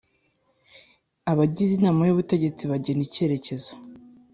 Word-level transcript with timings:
Abagize 1.31 1.71
inama 1.75 2.01
y 2.05 2.13
ubutegetsi 2.13 2.63
bagena 2.71 3.01
icyerekezo 3.07 3.69